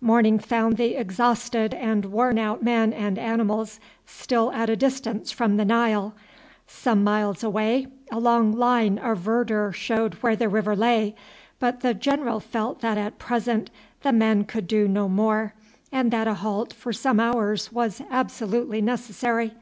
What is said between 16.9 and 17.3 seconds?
some